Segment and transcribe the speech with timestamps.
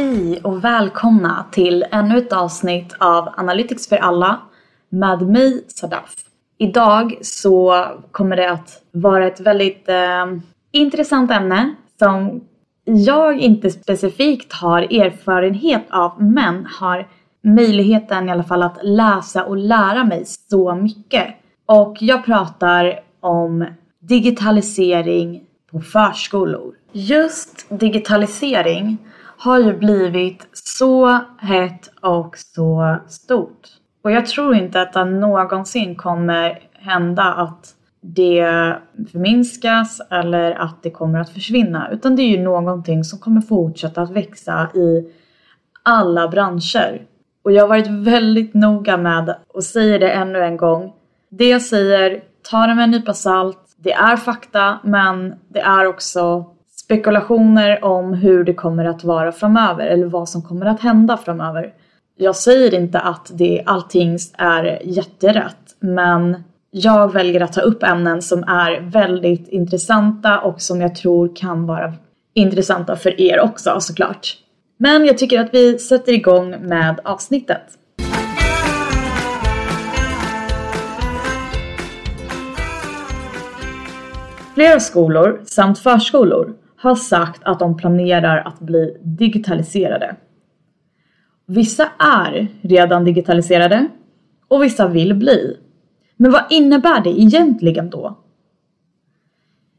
[0.00, 4.40] Hej och välkomna till ännu ett avsnitt av Analytics för alla
[4.88, 6.14] med mig Sadaf.
[6.58, 10.26] Idag så kommer det att vara ett väldigt eh,
[10.72, 12.40] intressant ämne som
[12.84, 17.08] jag inte specifikt har erfarenhet av men har
[17.42, 21.26] möjligheten i alla fall att läsa och lära mig så mycket.
[21.66, 23.66] Och jag pratar om
[23.98, 26.74] digitalisering på förskolor.
[26.92, 28.98] Just digitalisering
[29.40, 33.68] har ju blivit så hett och så stort.
[34.02, 38.76] Och jag tror inte att det någonsin kommer hända att det
[39.12, 41.90] förminskas eller att det kommer att försvinna.
[41.92, 45.12] Utan det är ju någonting som kommer fortsätta att växa i
[45.82, 47.02] alla branscher.
[47.42, 50.92] Och jag har varit väldigt noga med att säga det ännu en gång.
[51.28, 53.76] Det jag säger, ta det med en nypa salt.
[53.76, 56.46] Det är fakta men det är också
[56.90, 61.72] spekulationer om hur det kommer att vara framöver eller vad som kommer att hända framöver.
[62.16, 68.22] Jag säger inte att det, allting är jätterätt men jag väljer att ta upp ämnen
[68.22, 71.92] som är väldigt intressanta och som jag tror kan vara
[72.34, 74.36] intressanta för er också såklart.
[74.76, 77.62] Men jag tycker att vi sätter igång med avsnittet.
[84.54, 90.16] Flera skolor samt förskolor har sagt att de planerar att bli digitaliserade.
[91.46, 93.88] Vissa är redan digitaliserade
[94.48, 95.56] och vissa vill bli.
[96.16, 98.18] Men vad innebär det egentligen då?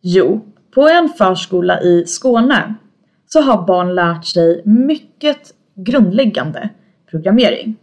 [0.00, 0.40] Jo,
[0.74, 2.74] på en förskola i Skåne
[3.26, 6.68] så har barn lärt sig mycket grundläggande
[7.10, 7.76] programmering.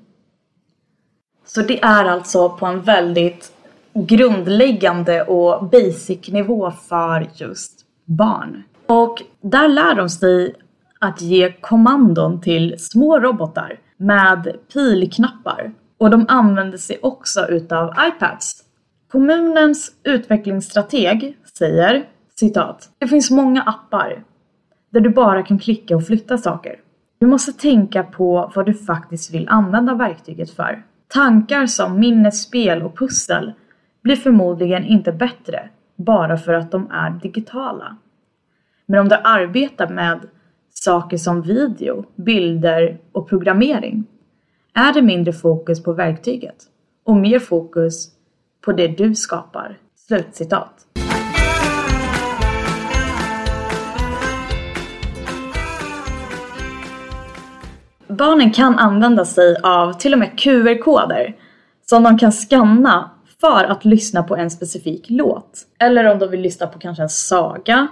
[1.46, 3.52] Så det är alltså på en väldigt
[3.94, 8.64] grundläggande och basic nivå för just barn.
[8.92, 10.56] Och där lär de sig
[11.00, 18.64] att ge kommandon till små robotar med pilknappar och de använder sig också utav iPads.
[19.12, 22.90] Kommunens utvecklingsstrateg säger citat.
[22.98, 24.24] Det finns många appar
[24.90, 26.76] där du bara kan klicka och flytta saker.
[27.20, 30.84] Du måste tänka på vad du faktiskt vill använda verktyget för.
[31.08, 33.54] Tankar som minnesspel och pussel
[34.04, 37.98] blir förmodligen inte bättre bara för att de är digitala.
[38.92, 40.20] Men om du arbetar med
[40.74, 44.04] saker som video, bilder och programmering
[44.74, 46.56] är det mindre fokus på verktyget
[47.06, 48.08] och mer fokus
[48.66, 49.78] på det du skapar.
[49.96, 50.88] Slutcitat.
[58.08, 61.36] Barnen kan använda sig av till och med QR-koder
[61.86, 65.68] som de kan scanna för att lyssna på en specifik låt.
[65.80, 67.88] Eller om de vill lyssna på kanske en saga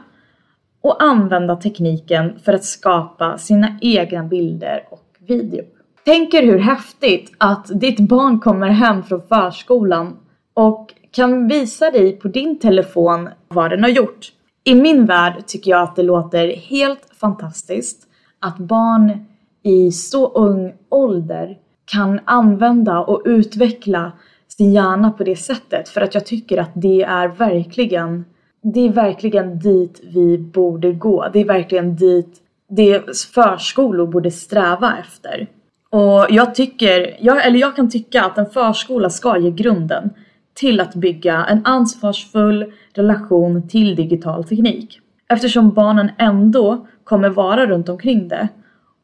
[0.90, 5.64] och använda tekniken för att skapa sina egna bilder och video.
[6.06, 10.18] Tänk er hur häftigt att ditt barn kommer hem från förskolan
[10.54, 14.32] och kan visa dig på din telefon vad den har gjort.
[14.64, 18.08] I min värld tycker jag att det låter helt fantastiskt
[18.40, 19.26] att barn
[19.64, 24.12] i så ung ålder kan använda och utveckla
[24.48, 28.26] sin hjärna på det sättet för att jag tycker att det är verkligen
[28.62, 31.30] det är verkligen dit vi borde gå.
[31.34, 35.48] Det är verkligen dit det förskolor borde sträva efter.
[35.90, 40.10] Och jag tycker, jag, eller jag kan tycka att en förskola ska ge grunden
[40.54, 45.00] till att bygga en ansvarsfull relation till digital teknik.
[45.28, 48.48] Eftersom barnen ändå kommer vara runt omkring det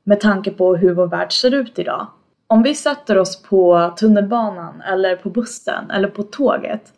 [0.04, 2.08] med tanke på hur vår värld ser ut idag.
[2.48, 6.94] Om vi sätter oss på tunnelbanan eller på bussen eller på tåget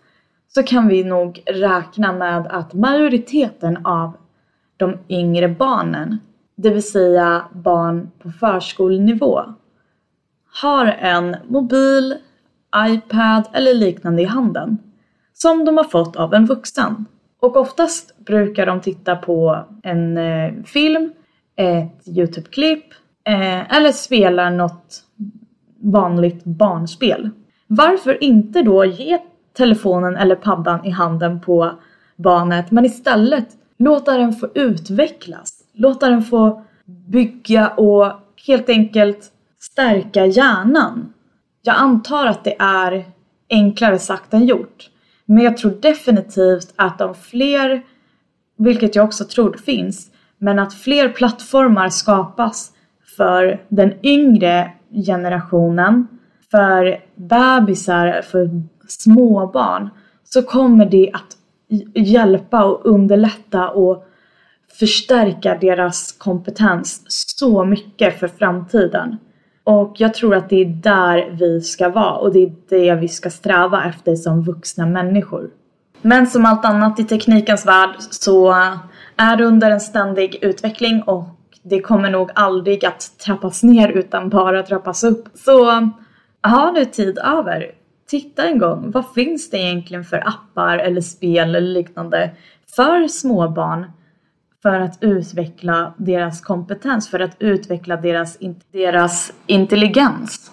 [0.48, 4.18] så kan vi nog räkna med att majoriteten av
[4.78, 6.18] de yngre barnen,
[6.56, 9.42] det vill säga barn på förskolenivå,
[10.62, 12.16] har en mobil,
[12.76, 14.78] iPad eller liknande i handen
[15.34, 17.06] som de har fått av en vuxen.
[17.40, 21.12] Och oftast brukar de titta på en eh, film,
[21.56, 22.86] ett Youtube-klipp
[23.24, 25.04] eh, eller spela något
[25.80, 27.30] vanligt barnspel.
[27.68, 29.20] Varför inte då ge
[29.58, 31.72] telefonen eller paddan i handen på
[32.16, 35.54] barnet men istället låta den få utvecklas.
[35.74, 38.12] Låta den få bygga och
[38.48, 41.14] helt enkelt stärka hjärnan.
[41.62, 43.06] Jag antar att det är
[43.50, 44.90] enklare sagt än gjort.
[45.26, 47.82] Men jag tror definitivt att om fler,
[48.58, 52.72] vilket jag också tror finns, men att fler plattformar skapas
[53.18, 54.72] för den yngre
[55.06, 56.08] generationen,
[56.52, 58.50] för bebisar, för
[58.88, 59.90] småbarn
[60.24, 61.38] så kommer det att
[61.94, 64.08] hjälpa och underlätta och
[64.80, 69.18] förstärka deras kompetens så mycket för framtiden.
[69.64, 73.08] Och jag tror att det är där vi ska vara och det är det vi
[73.08, 75.50] ska sträva efter som vuxna människor.
[76.02, 78.52] Men som allt annat i teknikens värld så
[79.18, 81.24] är det under en ständig utveckling och
[81.64, 85.28] det kommer nog aldrig att trappas ner utan bara trappas upp.
[85.34, 85.66] Så
[86.44, 87.72] ha nu tid över,
[88.08, 88.92] titta en gång.
[88.92, 92.32] Vad finns det egentligen för appar eller spel eller liknande
[92.76, 93.92] för småbarn
[94.62, 98.38] för att utveckla deras kompetens, för att utveckla deras,
[98.72, 100.52] deras intelligens.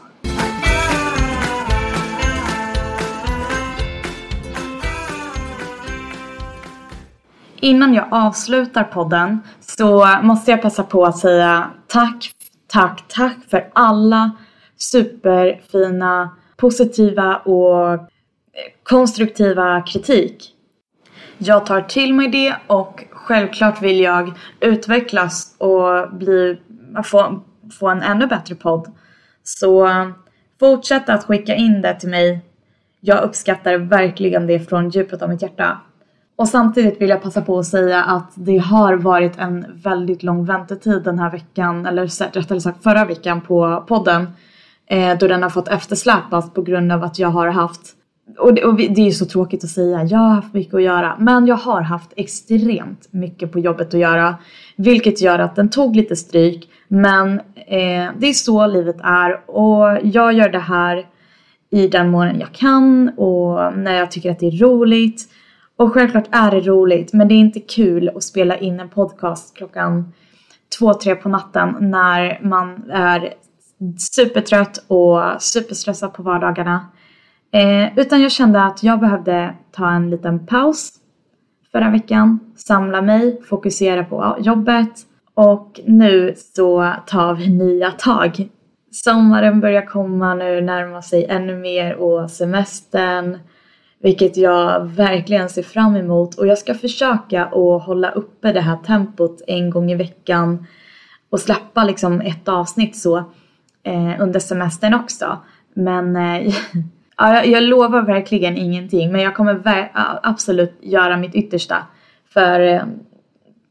[7.61, 12.31] Innan jag avslutar podden så måste jag passa på att säga tack,
[12.67, 14.31] tack, tack för alla
[14.77, 16.31] superfina,
[16.65, 18.01] positiva och eh,
[18.83, 20.51] konstruktiva kritik.
[21.39, 26.59] Jag tar till mig det och självklart vill jag utvecklas och bli,
[27.05, 27.43] få,
[27.79, 28.93] få en ännu bättre podd.
[29.43, 29.89] Så
[30.61, 32.41] fortsätt att skicka in det till mig.
[33.01, 35.81] Jag uppskattar verkligen det från djupet av mitt hjärta.
[36.37, 40.45] Och samtidigt vill jag passa på att säga att det har varit en väldigt lång
[40.45, 44.27] väntetid den här veckan, eller rättare sagt förra veckan på podden.
[44.87, 47.97] Eh, då den har fått eftersläpas på grund av att jag har haft
[48.39, 50.83] och det, och det är ju så tråkigt att säga, jag har haft mycket att
[50.83, 51.17] göra.
[51.19, 54.37] Men jag har haft extremt mycket på jobbet att göra.
[54.77, 56.69] Vilket gör att den tog lite stryk.
[56.89, 61.07] Men eh, det är så livet är och jag gör det här
[61.71, 65.23] i den mån jag kan och när jag tycker att det är roligt.
[65.77, 69.57] Och självklart är det roligt men det är inte kul att spela in en podcast
[69.57, 70.13] klockan
[70.79, 73.35] två, tre på natten när man är
[73.99, 76.87] supertrött och superstressad på vardagarna.
[77.53, 80.93] Eh, utan jag kände att jag behövde ta en liten paus
[81.73, 84.91] förra veckan, samla mig, fokusera på jobbet
[85.35, 88.49] och nu så tar vi nya tag.
[88.91, 93.39] Sommaren börjar komma nu, närmar sig ännu mer och semestern
[94.05, 98.77] vilket jag verkligen ser fram emot och jag ska försöka att hålla uppe det här
[98.77, 100.67] tempot en gång i veckan
[101.31, 103.25] och släppa liksom ett avsnitt så
[103.85, 105.39] eh, under semestern också.
[105.75, 106.55] Men eh,
[107.17, 109.91] Ja, jag, jag lovar verkligen ingenting men jag kommer
[110.23, 111.77] absolut göra mitt yttersta.
[112.33, 112.83] För eh,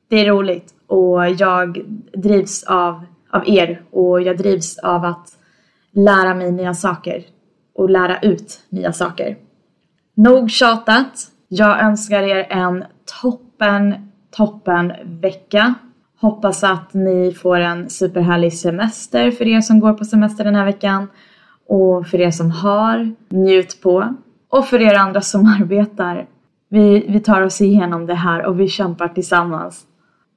[0.07, 5.27] det är roligt och jag drivs av, av er och jag drivs av att
[5.91, 7.23] lära mig nya saker
[7.75, 9.37] och lära ut nya saker.
[10.13, 11.27] Nog tjatat.
[11.47, 12.83] Jag önskar er en
[13.21, 15.73] toppen, toppen vecka.
[16.23, 20.65] Hoppas att ni får en superhärlig semester för er som går på semester den här
[20.65, 21.07] veckan.
[21.67, 24.15] Och för er som har, njut på.
[24.49, 26.27] Och för er andra som arbetar,
[26.69, 29.81] vi, vi tar oss igenom det här och vi kämpar tillsammans.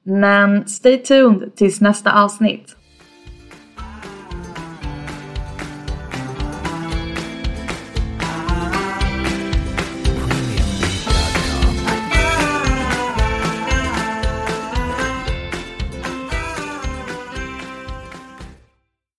[0.03, 2.76] Men stay tuned tills nästa avsnitt.